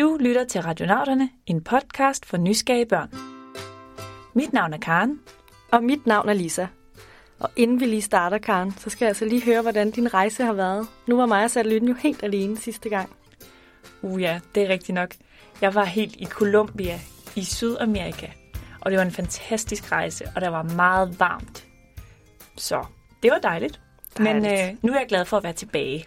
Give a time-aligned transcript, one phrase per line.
[0.00, 3.10] Du lytter til Radionauterne, en podcast for nysgerrige børn.
[4.34, 5.20] Mit navn er Karen.
[5.72, 6.66] Og mit navn er Lisa.
[7.38, 10.44] Og inden vi lige starter, Karen, så skal jeg altså lige høre, hvordan din rejse
[10.44, 10.86] har været.
[11.06, 13.10] Nu var mig og Lytten jo helt alene sidste gang.
[14.02, 15.14] Uh ja, det er rigtigt nok.
[15.60, 17.00] Jeg var helt i Colombia
[17.36, 18.26] i Sydamerika,
[18.80, 21.66] og det var en fantastisk rejse, og der var meget varmt.
[22.56, 22.84] Så
[23.22, 23.80] det var dejligt.
[24.18, 24.42] dejligt.
[24.42, 26.06] Men øh, nu er jeg glad for at være tilbage.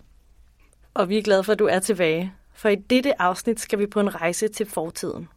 [0.94, 2.34] Og vi er glade for, at du er tilbage.
[2.54, 5.28] For i dette afsnit skal vi på en rejse til fortiden.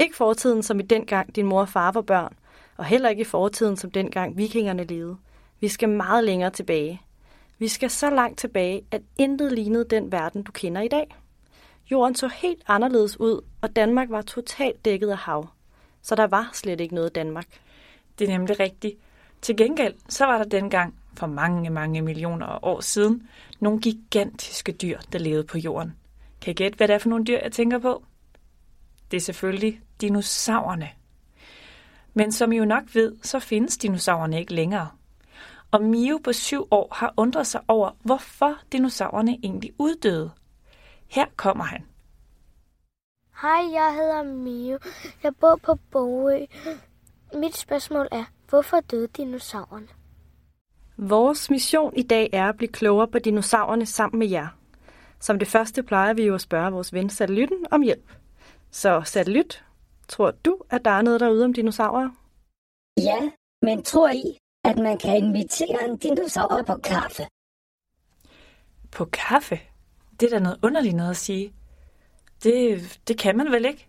[0.00, 2.36] Ikke fortiden som i dengang din mor og far var børn,
[2.76, 5.16] og heller ikke i fortiden som dengang vikingerne levede.
[5.60, 7.02] Vi skal meget længere tilbage.
[7.58, 11.16] Vi skal så langt tilbage, at intet lignede den verden, du kender i dag.
[11.90, 15.48] Jorden så helt anderledes ud, og Danmark var totalt dækket af hav.
[16.02, 17.46] Så der var slet ikke noget Danmark.
[18.18, 18.98] Det er nemlig rigtigt.
[19.42, 23.28] Til gengæld så var der dengang, for mange, mange millioner år siden,
[23.60, 25.94] nogle gigantiske dyr, der levede på jorden.
[26.44, 28.04] Kan I gætte, hvad det er for nogle dyr, jeg tænker på?
[29.10, 30.90] Det er selvfølgelig dinosaurerne.
[32.14, 34.88] Men som I jo nok ved, så findes dinosaurerne ikke længere.
[35.70, 40.30] Og Mio på syv år har undret sig over, hvorfor dinosaurerne egentlig uddøde.
[41.06, 41.84] Her kommer han.
[43.42, 44.78] Hej, jeg hedder Mio.
[45.22, 46.46] Jeg bor på Bogø.
[47.34, 49.88] Mit spørgsmål er, hvorfor døde dinosaurerne?
[50.96, 54.48] Vores mission i dag er at blive klogere på dinosaurerne sammen med jer.
[55.26, 58.12] Som det første plejer vi jo at spørge vores ven Satellitten om hjælp.
[58.70, 59.64] Så Satellit,
[60.08, 62.10] tror du, at der er noget derude om dinosaurer?
[62.98, 63.30] Ja,
[63.62, 67.22] men tror I, at man kan invitere en dinosaur på kaffe?
[68.92, 69.60] På kaffe?
[70.20, 71.54] Det er da noget underligt noget at sige.
[72.42, 73.88] Det, det kan man vel ikke?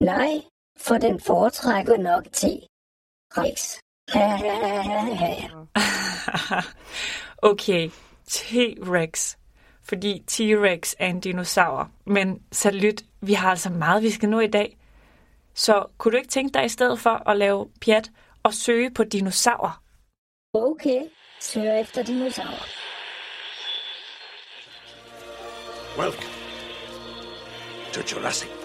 [0.00, 0.42] Nej,
[0.78, 2.52] for den foretrækker nok te.
[3.38, 3.78] Rex.
[7.50, 7.90] okay,
[8.28, 9.39] T-Rex.
[9.90, 11.90] Fordi T-Rex er en dinosaur.
[12.04, 14.76] Men salut, vi har altså meget, vi skal nå i dag.
[15.54, 18.10] Så kunne du ikke tænke dig i stedet for at lave pjat
[18.42, 19.82] og søge på dinosaurer?
[20.54, 21.00] Okay,
[21.40, 22.66] søg efter dinosaurer.
[25.98, 26.34] Welcome
[27.92, 28.59] to Jurassic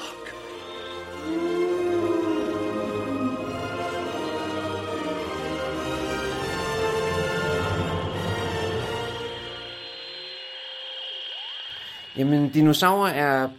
[12.17, 13.49] Jamen, dinosaurer er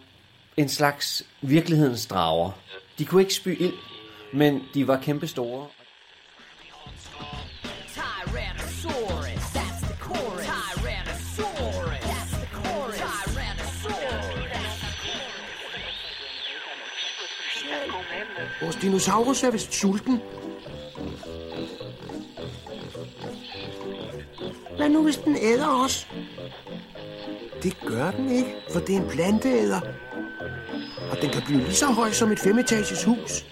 [0.56, 2.50] en slags virkelighedens drager.
[2.98, 3.74] De kunne ikke spy ild,
[4.32, 5.66] men de var kæmpe store.
[7.94, 10.46] Tyrannosaurus, that's the chorus.
[10.46, 12.98] Tyrannosaurus, that's the chorus.
[12.98, 14.26] Tyrannosaurus.
[18.62, 20.20] Vores dinosaurus er vist sulten.
[24.76, 26.08] Hvad nu, hvis den æder os?
[27.66, 29.80] Det gør den ikke, for det er en planteæder.
[31.10, 33.46] Og den kan blive lige så høj som et femetages hus.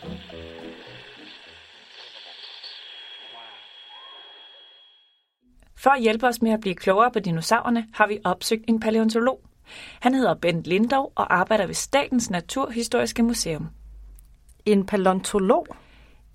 [5.76, 9.40] For at hjælpe os med at blive klogere på dinosaurerne, har vi opsøgt en paleontolog.
[10.00, 13.68] Han hedder Bent Lindov og arbejder ved Statens Naturhistoriske Museum.
[14.66, 15.66] En paleontolog?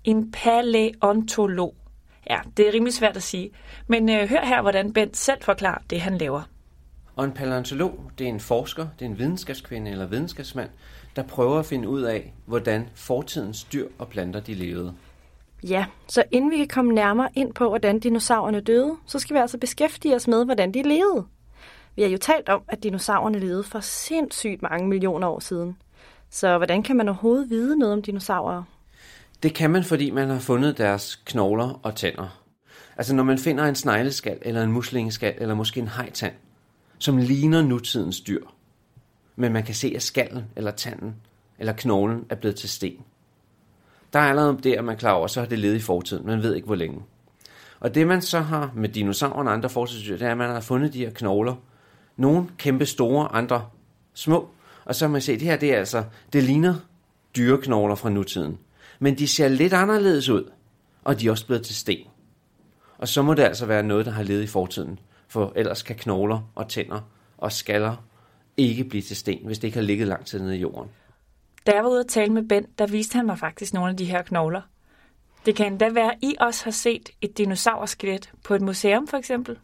[0.04, 1.74] En paleontolog.
[2.30, 3.50] Ja, det er rimelig svært at sige.
[3.86, 6.42] Men øh, hør her, hvordan Bent selv forklarer det, han laver.
[7.20, 10.70] Og en paleontolog, det er en forsker, det er en videnskabskvinde eller videnskabsmand,
[11.16, 14.94] der prøver at finde ud af, hvordan fortidens dyr og planter de levede.
[15.64, 19.40] Ja, så inden vi kan komme nærmere ind på, hvordan dinosaurerne døde, så skal vi
[19.40, 21.26] altså beskæftige os med, hvordan de levede.
[21.96, 25.76] Vi har jo talt om, at dinosaurerne levede for sindssygt mange millioner år siden.
[26.30, 28.62] Så hvordan kan man overhovedet vide noget om dinosaurer?
[29.42, 32.42] Det kan man, fordi man har fundet deres knogler og tænder.
[32.96, 36.32] Altså når man finder en snegleskal, eller en muslingeskal, eller måske en hejtand,
[37.00, 38.44] som ligner nutidens dyr,
[39.36, 41.14] men man kan se, at skallen, eller tanden,
[41.58, 43.04] eller knoglen er blevet til sten.
[44.12, 46.26] Der er allerede der, man klar over, så har det levet i fortiden.
[46.26, 47.02] Man ved ikke, hvor længe.
[47.80, 50.60] Og det, man så har med dinosaurer og andre fortidsdyr, det er, at man har
[50.60, 51.54] fundet de her knogler.
[52.16, 53.66] Nogle kæmpe store, andre
[54.14, 54.48] små.
[54.84, 56.74] Og så har man set, det her, det er altså, det ligner
[57.36, 58.58] dyreknogler fra nutiden.
[58.98, 60.50] Men de ser lidt anderledes ud,
[61.04, 62.06] og de er også blevet til sten.
[62.98, 64.98] Og så må det altså være noget, der har levet i fortiden.
[65.30, 67.00] For ellers kan knogler og tænder
[67.38, 67.96] og skaller
[68.56, 70.90] ikke blive til sten, hvis det ikke har ligget lang tid nede i jorden.
[71.66, 73.96] Da jeg var ude at tale med Ben, der viste han mig faktisk nogle af
[73.96, 74.62] de her knogler.
[75.46, 79.16] Det kan endda være, at I også har set et dinosaurskelet på et museum for
[79.16, 79.58] eksempel.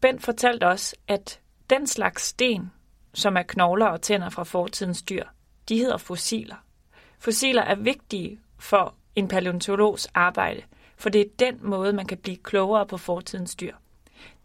[0.00, 1.40] Ben fortalte også, at
[1.70, 2.70] den slags sten,
[3.14, 5.24] som er knogler og tænder fra fortidens dyr,
[5.68, 6.56] de hedder fossiler.
[7.18, 10.62] Fossiler er vigtige for en paleontologs arbejde,
[10.96, 13.74] for det er den måde, man kan blive klogere på fortidens dyr.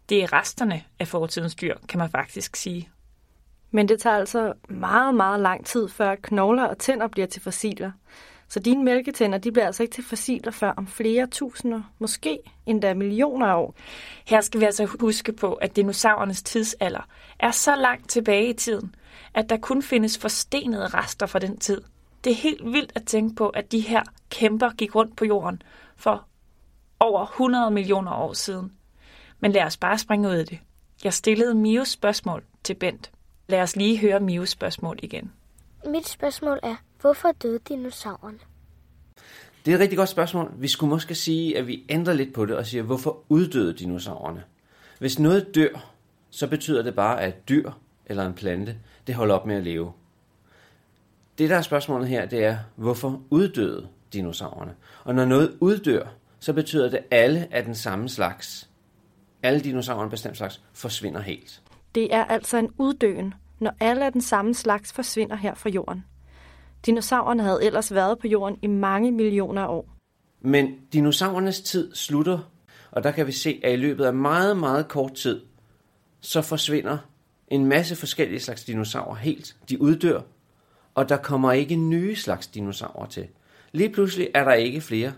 [0.08, 2.88] Det er resterne af fortidens dyr, kan man faktisk sige.
[3.70, 7.90] Men det tager altså meget, meget lang tid, før knogler og tænder bliver til fossiler.
[8.48, 12.94] Så dine mælketænder de bliver altså ikke til fossiler før om flere tusinder, måske endda
[12.94, 13.74] millioner af år.
[14.26, 17.08] Her skal vi altså huske på, at dinosaurernes tidsalder
[17.38, 18.94] er så langt tilbage i tiden,
[19.34, 21.80] at der kun findes forstenede rester fra den tid.
[22.24, 25.62] Det er helt vildt at tænke på, at de her kæmper gik rundt på jorden
[25.96, 26.24] for
[27.00, 28.77] over 100 millioner år siden.
[29.40, 30.58] Men lad os bare springe ud af det.
[31.04, 33.10] Jeg stillede Mios spørgsmål til Bent.
[33.48, 35.32] Lad os lige høre Mios spørgsmål igen.
[35.86, 38.38] Mit spørgsmål er, hvorfor døde dinosaurerne?
[39.64, 40.52] Det er et rigtig godt spørgsmål.
[40.56, 44.44] Vi skulle måske sige, at vi ændrer lidt på det og siger, hvorfor uddøde dinosaurerne?
[44.98, 45.92] Hvis noget dør,
[46.30, 47.70] så betyder det bare, at et dyr
[48.06, 48.76] eller en plante,
[49.06, 49.92] det holder op med at leve.
[51.38, 54.74] Det, der er spørgsmålet her, det er, hvorfor uddøde dinosaurerne?
[55.04, 56.06] Og når noget uddør,
[56.40, 58.67] så betyder det, at alle af den samme slags,
[59.48, 61.62] alle dinosaurer en bestemt slags, forsvinder helt.
[61.94, 66.04] Det er altså en uddøen, når alle af den samme slags forsvinder her fra jorden.
[66.86, 69.88] Dinosaurerne havde ellers været på jorden i mange millioner af år.
[70.40, 72.38] Men dinosaurernes tid slutter,
[72.90, 75.40] og der kan vi se, at i løbet af meget, meget kort tid,
[76.20, 76.98] så forsvinder
[77.48, 79.56] en masse forskellige slags dinosaurer helt.
[79.68, 80.20] De uddør,
[80.94, 83.28] og der kommer ikke nye slags dinosaurer til.
[83.72, 85.12] Lige pludselig er der ikke flere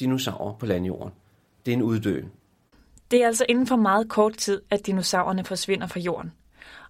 [0.00, 1.12] dinosaurer på landjorden.
[1.66, 2.30] Det er en uddøen.
[3.12, 6.32] Det er altså inden for meget kort tid, at dinosaurerne forsvinder fra jorden.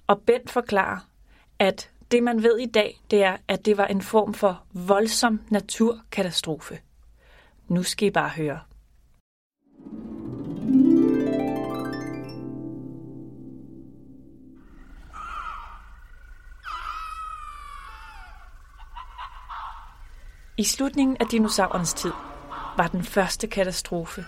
[0.06, 0.98] Og Bent forklarer,
[1.58, 5.40] at det man ved i dag, det er, at det var en form for voldsom
[5.48, 6.78] naturkatastrofe.
[7.68, 8.60] Nu skal I bare høre.
[20.58, 22.12] I slutningen af dinosaurernes tid
[22.76, 24.24] var den første katastrofe,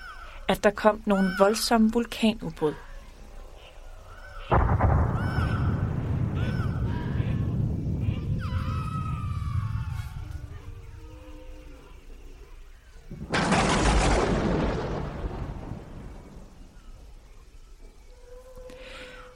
[0.48, 2.74] at der kom nogle voldsomme vulkanudbrud.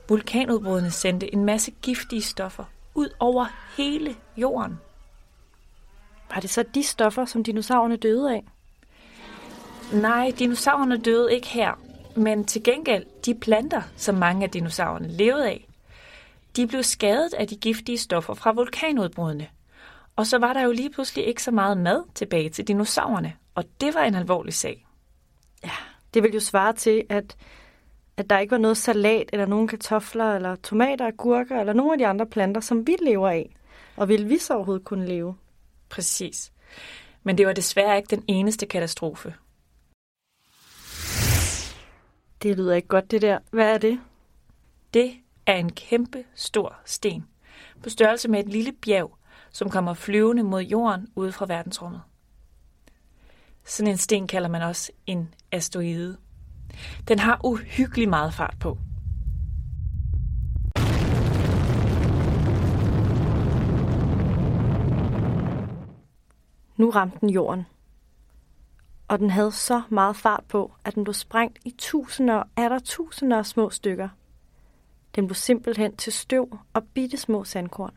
[0.09, 2.65] Vulkanudbruddene sendte en masse giftige stoffer
[2.95, 3.47] ud over
[3.77, 4.81] hele jorden.
[6.35, 8.45] Var det så de stoffer, som dinosaurerne døde af?
[9.93, 11.73] Nej, dinosaurerne døde ikke her,
[12.17, 15.69] men til gengæld de planter, som mange af dinosaurerne levede af,
[16.57, 19.49] de blev skadet af de giftige stoffer fra vulkanudbruddene.
[20.17, 23.65] Og så var der jo lige pludselig ikke så meget mad tilbage til dinosaurerne, og
[23.81, 24.87] det var en alvorlig sag.
[25.65, 25.71] Ja,
[26.15, 27.37] det vil jo svare til, at,
[28.17, 31.99] at der ikke var noget salat, eller nogen kartofler, eller tomater, agurker, eller nogle af
[31.99, 33.57] de andre planter, som vi lever af.
[33.97, 35.37] Og ville vi så overhovedet kunne leve?
[35.89, 36.53] Præcis.
[37.23, 39.35] Men det var desværre ikke den eneste katastrofe.
[42.43, 43.39] Det lyder ikke godt, det der.
[43.51, 44.01] Hvad er det?
[44.95, 45.13] Det
[45.47, 47.27] er en kæmpe stor sten,
[47.83, 49.19] på størrelse med et lille bjerg,
[49.51, 52.01] som kommer flyvende mod jorden ude fra verdensrummet.
[53.65, 56.17] Sådan en sten kalder man også en asteroide.
[57.09, 58.79] Den har uhyggelig meget fart på.
[66.77, 67.67] Nu ramte den jorden.
[69.09, 72.69] Og den havde så meget fart på, at den blev sprængt i tusinder og er
[72.69, 74.09] der tusinder af små stykker.
[75.15, 77.95] Den blev simpelthen til støv og bitte små sandkorn.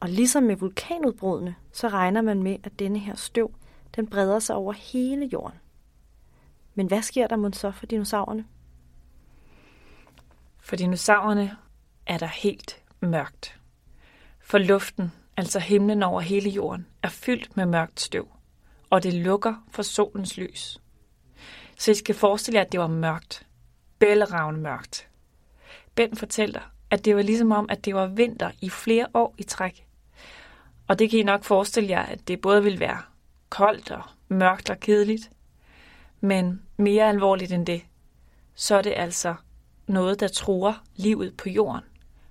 [0.00, 3.54] Og ligesom med vulkanudbrudene, så regner man med, at denne her støv,
[3.96, 5.58] den breder sig over hele jorden.
[6.74, 8.44] Men hvad sker der mon så for dinosaurerne?
[10.60, 11.56] For dinosaurerne
[12.06, 13.60] er der helt mørkt.
[14.40, 18.28] For luften, altså himlen over hele jorden, er fyldt med mørkt støv,
[18.92, 20.80] og det lukker for solens lys.
[21.78, 23.46] Så I skal forestille jer, at det var mørkt.
[23.98, 25.08] Bælleravne mørkt.
[25.94, 29.42] Ben fortæller, at det var ligesom om, at det var vinter i flere år i
[29.42, 29.86] træk.
[30.88, 33.02] Og det kan I nok forestille jer, at det både vil være
[33.48, 35.30] koldt og mørkt og kedeligt.
[36.20, 37.82] Men mere alvorligt end det,
[38.54, 39.34] så er det altså
[39.86, 41.84] noget, der truer livet på jorden.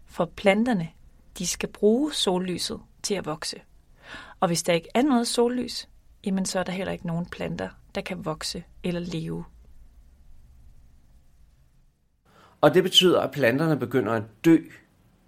[0.06, 0.90] For planterne,
[1.38, 3.62] de skal bruge sollyset til at vokse.
[4.40, 5.88] Og hvis der ikke er noget sollys,
[6.26, 9.46] jamen så er der heller ikke nogen planter, der kan vokse eller leve.
[12.62, 14.58] Og det betyder, at planterne begynder at dø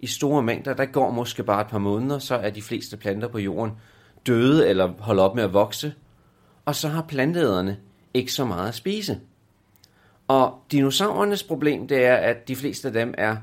[0.00, 0.74] i store mængder.
[0.74, 3.72] Der går måske bare et par måneder, så er de fleste planter på jorden
[4.26, 5.94] døde eller holder op med at vokse.
[6.64, 7.78] Og så har planteæderne
[8.14, 9.20] ikke så meget at spise.
[10.28, 13.36] Og dinosaurernes problem, det er, at de fleste af dem er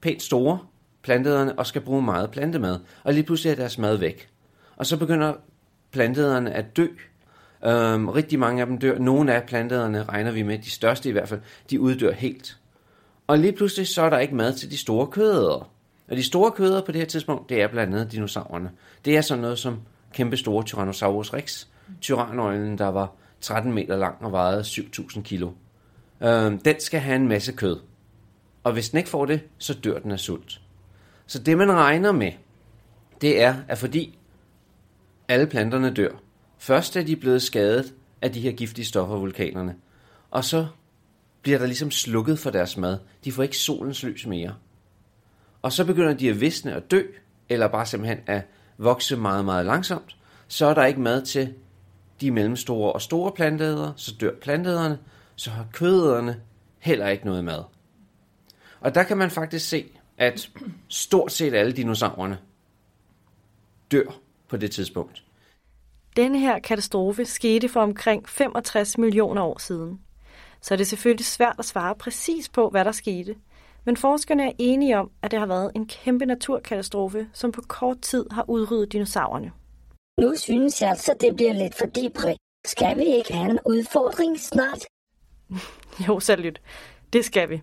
[0.00, 0.58] pænt store,
[1.02, 2.78] planteæderne, og skal bruge meget plantemad.
[3.04, 4.28] Og lige pludselig er deres mad væk.
[4.76, 5.34] Og så begynder
[5.94, 6.86] plantederne at dø.
[7.66, 8.98] Øhm, rigtig mange af dem dør.
[8.98, 12.58] Nogle af plantederne, regner vi med, de største i hvert fald, de uddør helt.
[13.26, 15.64] Og lige pludselig så er der ikke mad til de store kødædere.
[16.08, 18.70] Og de store kødædere på det her tidspunkt, det er blandt andet dinosaurerne.
[19.04, 19.80] Det er sådan noget som
[20.12, 21.66] kæmpe store Tyrannosaurus rex,
[22.00, 25.50] tyrannøglen, der var 13 meter lang og vejede 7.000 kilo.
[26.22, 27.80] Øhm, den skal have en masse kød.
[28.64, 30.60] Og hvis den ikke får det, så dør den af sult.
[31.26, 32.32] Så det man regner med,
[33.20, 34.18] det er, at fordi
[35.28, 36.10] alle planterne dør,
[36.58, 39.76] først er de blevet skadet af de her giftige stoffer, vulkanerne,
[40.30, 40.66] og så
[41.42, 42.98] bliver der ligesom slukket for deres mad.
[43.24, 44.54] De får ikke solens lys mere.
[45.62, 47.02] Og så begynder de at visne og dø,
[47.48, 48.42] eller bare simpelthen at
[48.78, 50.16] vokse meget, meget langsomt.
[50.48, 51.54] Så er der ikke mad til
[52.20, 54.98] de mellemstore og store planteædere, så dør planteæderne,
[55.36, 56.40] så har kødæderne
[56.78, 57.62] heller ikke noget mad.
[58.80, 60.50] Og der kan man faktisk se, at
[60.88, 62.38] stort set alle dinosaurerne
[63.92, 64.23] dør
[64.54, 65.22] på det tidspunkt.
[66.16, 70.00] Denne her katastrofe skete for omkring 65 millioner år siden.
[70.60, 73.34] Så er det selvfølgelig svært at svare præcis på, hvad der skete.
[73.84, 78.00] Men forskerne er enige om, at det har været en kæmpe naturkatastrofe, som på kort
[78.00, 79.52] tid har udryddet dinosaurerne.
[80.20, 82.36] Nu synes jeg altså, det bliver lidt for depri.
[82.66, 84.84] Skal vi ikke have en udfordring snart?
[86.08, 86.60] Jo, salut.
[87.12, 87.62] Det skal vi.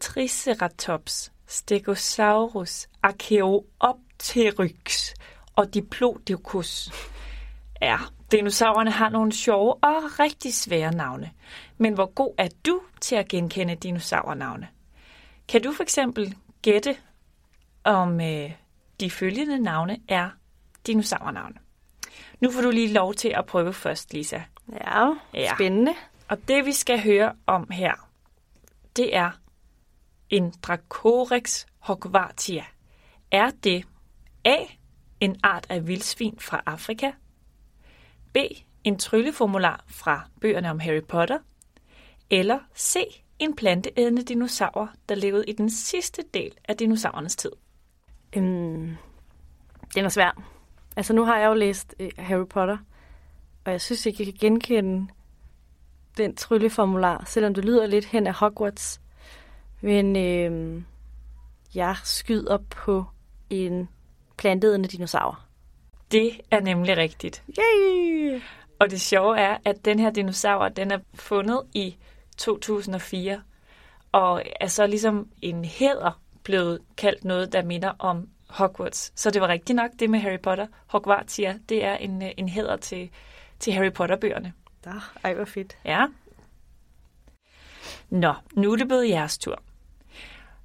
[0.00, 5.14] Triceratops, Stegosaurus, Archaeopteryx
[5.56, 6.90] og Diplodocus.
[7.82, 7.96] Ja,
[8.32, 11.30] dinosaurerne har nogle sjove og rigtig svære navne.
[11.78, 14.68] Men hvor god er du til at genkende dinosaurnavne?
[15.48, 16.96] Kan du for eksempel gætte,
[17.84, 18.52] om øh,
[19.00, 20.30] de følgende navne er
[20.86, 21.56] dinosaurnavne?
[22.40, 24.40] Nu får du lige lov til at prøve først, Lisa.
[24.72, 25.54] Ja, Ja.
[25.54, 25.92] spændende.
[26.28, 28.08] Og det vi skal høre om her,
[28.96, 29.30] det er
[30.30, 32.64] en Dracorex hogvartia?
[33.30, 33.84] Er det
[34.44, 34.56] A.
[35.20, 37.10] En art af vildsvin fra Afrika?
[38.32, 38.36] B.
[38.84, 41.38] En trylleformular fra bøgerne om Harry Potter?
[42.30, 42.96] Eller C.
[43.38, 47.52] En planteædende dinosaur, der levede i den sidste del af dinosaurernes tid?
[48.36, 48.96] Øhm,
[49.94, 50.42] den er svær.
[50.96, 52.78] Altså, nu har jeg jo læst øh, Harry Potter,
[53.64, 55.12] og jeg synes ikke, jeg kan genkende
[56.16, 59.00] den trylleformular, selvom det lyder lidt hen af Hogwarts.
[59.80, 60.84] Men øhm,
[61.74, 63.04] jeg skyder på
[63.50, 63.88] en
[64.36, 65.40] planteædende dinosaur.
[66.12, 67.42] Det er nemlig rigtigt.
[67.58, 68.40] Yay!
[68.78, 71.96] Og det sjove er, at den her dinosaur, den er fundet i
[72.36, 73.42] 2004,
[74.12, 79.12] og er så ligesom en hæder blevet kaldt noget, der minder om Hogwarts.
[79.20, 80.66] Så det var rigtigt nok, det med Harry Potter.
[80.86, 83.10] Hogwartia, det er en, øh, en hæder til,
[83.58, 84.52] til Harry Potter-bøgerne.
[84.84, 84.90] Da,
[85.24, 85.78] ej, hvor fedt.
[85.84, 86.06] Ja.
[88.10, 89.62] Nå, nu er det blevet jeres tur.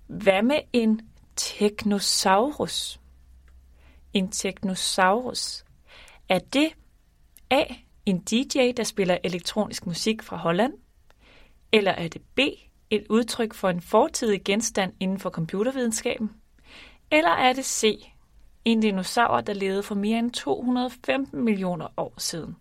[0.07, 1.01] Hvad med en
[1.35, 2.99] Technosaurus?
[4.13, 5.65] En Technosaurus.
[6.29, 6.69] Er det
[7.49, 7.63] A.
[8.05, 10.73] En DJ, der spiller elektronisk musik fra Holland?
[11.71, 12.39] Eller er det B.
[12.89, 16.31] Et udtryk for en fortidig genstand inden for computervidenskaben?
[17.11, 18.05] Eller er det C.
[18.65, 22.55] En dinosaur, der levede for mere end 215 millioner år siden?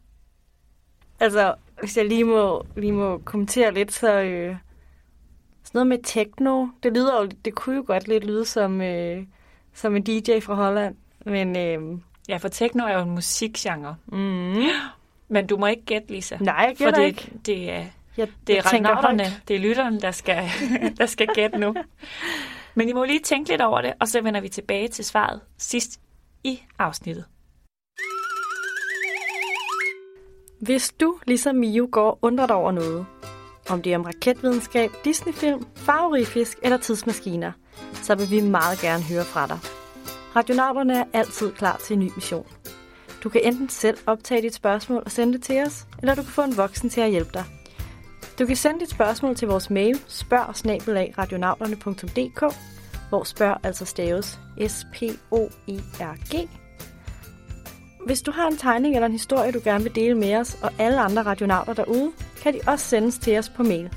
[1.20, 4.56] Altså, hvis jeg lige må, lige må kommentere lidt, så øh,
[5.74, 9.22] noget med techno, det lyder jo, det kunne jo godt lidt lyde som, øh,
[9.74, 13.96] som en DJ fra Holland, men øh, Ja, for techno er jo en musikgenre.
[14.06, 14.54] mm,
[15.28, 16.36] Men du må ikke gætte, Lisa.
[16.40, 17.30] nej, jeg for gætter det, ikke.
[17.46, 17.84] det er,
[18.16, 18.62] Jeg, det er jeg
[19.48, 20.44] det er lytteren, der skal,
[20.98, 21.74] der skal gætte nu.
[22.74, 25.40] Men I må lige tænke lidt over det, og så vender vi tilbage til svaret
[25.58, 26.00] sidst
[26.44, 27.24] i afsnittet.
[30.60, 33.06] Hvis du, ligesom Mio, går og undrer dig over noget,
[33.70, 37.52] om det er om raketvidenskab, Disneyfilm, farverige fisk eller tidsmaskiner,
[38.02, 39.58] så vil vi meget gerne høre fra dig.
[40.36, 42.46] Radionauterne er altid klar til en ny mission.
[43.22, 46.30] Du kan enten selv optage dit spørgsmål og sende det til os, eller du kan
[46.30, 47.44] få en voksen til at hjælpe dig.
[48.38, 50.54] Du kan sende dit spørgsmål til vores mail spørg
[53.08, 56.48] hvor spørg altså staves S-P-O-E-R-G.
[58.06, 60.70] Hvis du har en tegning eller en historie, du gerne vil dele med os og
[60.78, 63.90] alle andre radionauter derude, kan de også sendes til os på mail.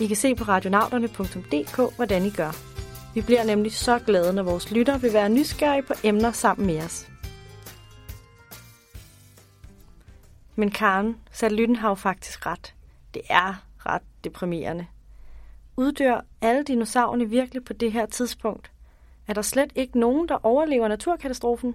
[0.00, 2.50] I kan se på radionauterne.dk, hvordan I gør.
[3.14, 6.84] Vi bliver nemlig så glade, når vores lytter vil være nysgerrige på emner sammen med
[6.84, 7.08] os.
[10.56, 12.74] Men Karen, satellitten har jo faktisk ret.
[13.14, 14.86] Det er ret deprimerende.
[15.76, 18.70] Uddør alle dinosaurerne virkelig på det her tidspunkt?
[19.28, 21.74] Er der slet ikke nogen, der overlever naturkatastrofen?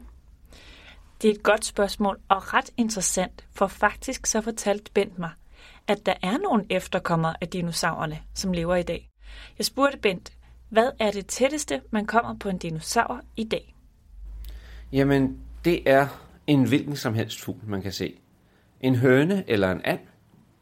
[1.24, 5.30] Det er et godt spørgsmål og ret interessant, for faktisk så fortalte Bent mig,
[5.88, 9.10] at der er nogle efterkommere af dinosaurerne, som lever i dag.
[9.58, 10.34] Jeg spurgte Bent,
[10.70, 13.76] hvad er det tætteste, man kommer på en dinosaur i dag?
[14.92, 16.08] Jamen, det er
[16.48, 18.20] en hvilken som helst fugl, man kan se.
[18.82, 20.00] En høne, eller en and,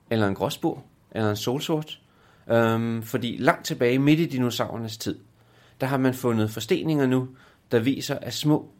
[0.09, 2.01] eller en gråsbur, eller en solsort.
[2.49, 5.19] Øhm, fordi langt tilbage, midt i dinosaurernes tid,
[5.81, 7.27] der har man fundet forsteninger nu,
[7.71, 8.71] der viser, at små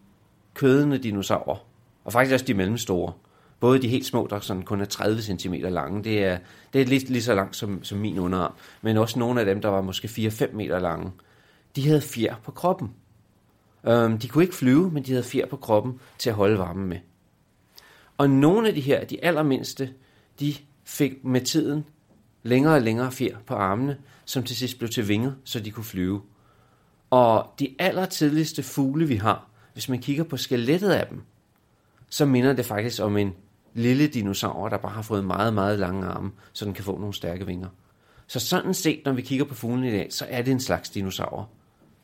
[0.54, 1.71] kødende dinosaurer,
[2.04, 3.14] og faktisk også de mellemstore,
[3.60, 6.38] både de helt små, der sådan kun er 30 cm lange, det er,
[6.74, 9.62] det er lige, lige så langt som, som min underarm, men også nogle af dem,
[9.62, 11.12] der var måske 4-5 meter lange,
[11.76, 12.92] de havde fjer på kroppen.
[13.88, 16.90] Øhm, de kunne ikke flyve, men de havde fjer på kroppen til at holde varmen
[16.90, 16.98] med.
[18.18, 19.94] Og nogle af de her, de allermindste,
[20.40, 20.54] de
[20.84, 21.86] fik med tiden
[22.44, 25.84] længere og længere fjer på armene, som til sidst blev til vinger, så de kunne
[25.84, 26.22] flyve.
[27.10, 31.22] Og de allertidligste fugle, vi har, hvis man kigger på skelettet af dem,
[32.12, 33.34] så minder det faktisk om en
[33.74, 37.14] lille dinosaur, der bare har fået meget, meget lange arme, så den kan få nogle
[37.14, 37.68] stærke vinger.
[38.28, 40.90] Så sådan set, når vi kigger på fuglen i dag, så er det en slags
[40.90, 41.50] dinosaur.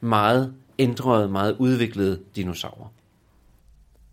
[0.02, 2.94] Meget ændrede, meget udviklede dinosaurer.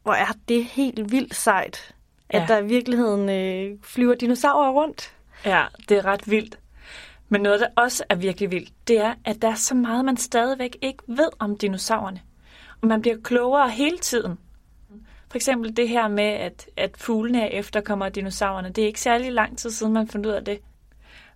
[0.02, 1.94] Hvor er det helt vildt sejt,
[2.28, 2.46] at Ja.
[2.54, 5.14] der i virkeligheden øh, flyver dinosaurer rundt.
[5.44, 6.58] Ja, det er ret vildt.
[7.28, 10.16] Men noget, der også er virkelig vildt, det er, at der er så meget, man
[10.16, 12.20] stadigvæk ikke ved om dinosaurerne.
[12.82, 14.38] Og man bliver klogere hele tiden.
[15.34, 18.68] For eksempel det her med, at, at fuglene er efterkommer dinosaurerne.
[18.68, 20.58] Det er ikke særlig lang tid siden, man fandt ud af det.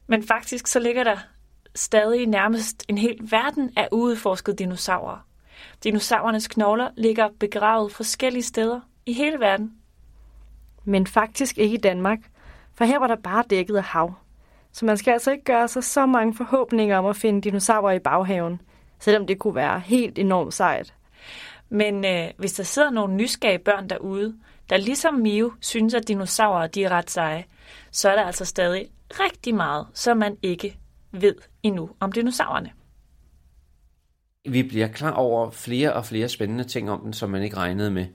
[0.07, 1.17] Men faktisk så ligger der
[1.75, 5.27] stadig nærmest en hel verden af uudforskede dinosaurer.
[5.85, 9.73] Dinosaurernes knogler ligger begravet forskellige steder i hele verden.
[10.85, 12.19] Men faktisk ikke i Danmark,
[12.75, 14.15] for her var der bare dækket af hav.
[14.73, 17.99] Så man skal altså ikke gøre sig så mange forhåbninger om at finde dinosaurer i
[17.99, 18.61] baghaven,
[18.99, 20.95] selvom det kunne være helt enormt sejt.
[21.71, 24.35] Men øh, hvis der sidder nogle nysgerrige børn derude,
[24.71, 27.45] der ligesom Mio synes, at dinosaurer de er ret seje,
[27.91, 30.79] så er der altså stadig rigtig meget, som man ikke
[31.13, 32.71] ved endnu om dinosaurerne.
[34.49, 37.91] Vi bliver klar over flere og flere spændende ting om den, som man ikke regnede
[37.91, 38.07] med,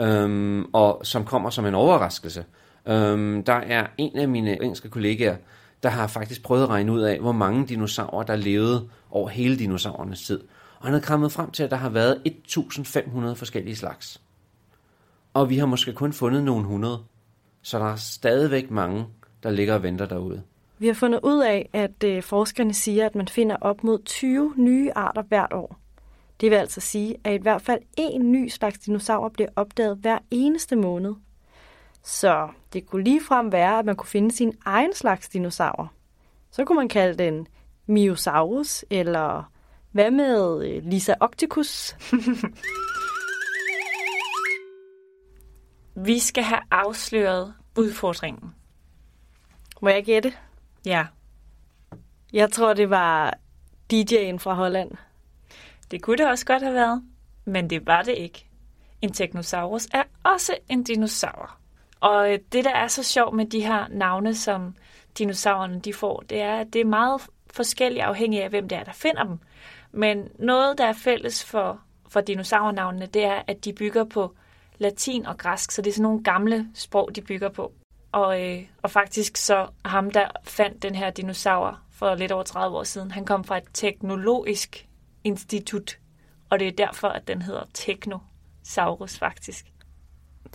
[0.00, 2.44] øhm, og som kommer som en overraskelse.
[2.86, 5.36] Øhm, der er en af mine engelske kollegaer,
[5.82, 9.58] der har faktisk prøvet at regne ud af, hvor mange dinosaurer, der levede over hele
[9.58, 10.40] dinosaurernes tid.
[10.84, 14.20] Og han er kommet frem til, at der har været 1500 forskellige slags.
[15.34, 17.04] Og vi har måske kun fundet nogle hundrede.
[17.62, 19.06] Så der er stadigvæk mange,
[19.42, 20.42] der ligger og venter derude.
[20.78, 24.54] Vi har fundet ud af, at øh, forskerne siger, at man finder op mod 20
[24.56, 25.76] nye arter hvert år.
[26.40, 30.18] Det vil altså sige, at i hvert fald én ny slags dinosaur bliver opdaget hver
[30.30, 31.14] eneste måned.
[32.02, 35.92] Så det kunne ligefrem være, at man kunne finde sin egen slags dinosaur.
[36.50, 37.46] Så kunne man kalde den
[37.86, 39.53] Miosaurus, eller
[39.94, 41.96] hvad med øh, Lisa Octicus?
[46.06, 48.54] Vi skal have afsløret udfordringen.
[49.82, 50.32] Må jeg gætte?
[50.86, 51.06] Ja,
[52.32, 53.34] Jeg tror, det var
[53.92, 54.90] DJ'en fra Holland.
[55.90, 57.02] det kunne det også godt have været,
[57.44, 58.46] men det var det ikke.
[59.02, 61.56] En Technosaurus er også en dinosaur.
[62.00, 64.74] Og øh, det, der er så sjovt med de her navne, som
[65.18, 67.20] dinosaurerne de får, det er, at det er meget
[67.52, 69.38] forskelligt afhængigt af, hvem det er, der finder dem.
[69.96, 74.34] Men noget, der er fælles for, for dinosaurnavnene, det er, at de bygger på
[74.78, 77.72] latin og græsk, så det er sådan nogle gamle sprog, de bygger på.
[78.12, 82.76] Og, øh, og faktisk så ham, der fandt den her dinosaur for lidt over 30
[82.76, 84.88] år siden, han kom fra et teknologisk
[85.24, 85.98] institut,
[86.50, 89.66] og det er derfor, at den hedder Technosaurus faktisk.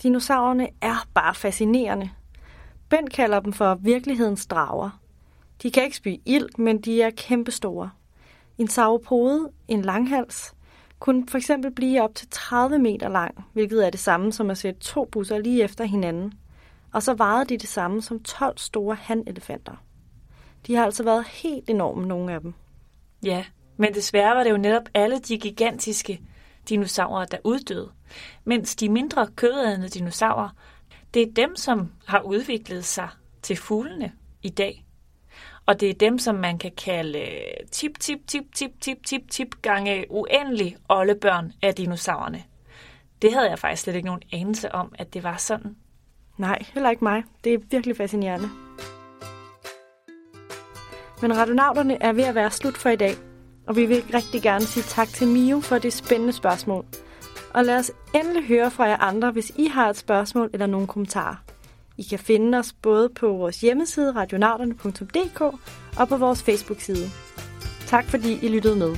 [0.02, 2.10] Dinosaurerne er bare fascinerende.
[2.88, 5.00] Bent kalder dem for virkelighedens drager.
[5.62, 7.90] De kan ikke spy ild, men de er kæmpestore.
[8.60, 10.54] En sauropode, en langhals,
[10.98, 14.58] kunne for eksempel blive op til 30 meter lang, hvilket er det samme som at
[14.58, 16.32] sætte to busser lige efter hinanden.
[16.92, 19.72] Og så vejede de det samme som 12 store hanelefanter.
[20.66, 22.54] De har altså været helt enorme, nogle af dem.
[23.24, 23.44] Ja,
[23.76, 26.20] men desværre var det jo netop alle de gigantiske
[26.68, 27.90] dinosaurer, der uddøde.
[28.44, 30.48] Mens de mindre kødædende dinosaurer,
[31.14, 33.08] det er dem, som har udviklet sig
[33.42, 34.84] til fuglene i dag.
[35.70, 39.30] Og det er dem, som man kan kalde øh, tip, tip, tip, tip, tip, tip,
[39.30, 42.42] tip gange uendelig oldebørn af dinosaurerne.
[43.22, 45.76] Det havde jeg faktisk slet ikke nogen anelse om, at det var sådan.
[46.38, 47.24] Nej, heller ikke mig.
[47.44, 48.48] Det er virkelig fascinerende.
[51.22, 53.14] Men radionauterne er ved at være slut for i dag,
[53.66, 56.84] og vi vil rigtig gerne sige tak til Mio for det spændende spørgsmål.
[57.54, 60.86] Og lad os endelig høre fra jer andre, hvis I har et spørgsmål eller nogle
[60.86, 61.49] kommentarer.
[62.00, 65.40] I kan finde os både på vores hjemmeside radionauterne.dk
[66.00, 67.10] og på vores Facebook-side.
[67.86, 68.96] Tak fordi I lyttede med.